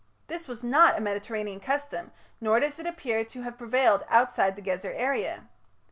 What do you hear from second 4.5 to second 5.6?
the Gezer area.